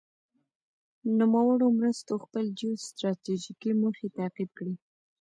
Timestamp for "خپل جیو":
2.23-2.73